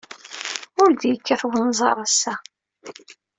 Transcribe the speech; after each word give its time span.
Ur 0.81 0.89
d-yekkat 0.93 1.41
wenẓar 1.49 1.97
ass-a. 2.05 2.33